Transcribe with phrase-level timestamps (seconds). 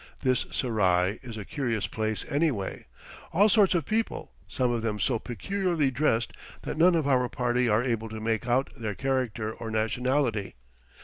[0.21, 2.87] This serai is a curious place, anyway.
[3.33, 7.69] All sorts of people, some of them so peculiarly dressed that none of our party
[7.69, 10.55] are able to make out their character or nationality.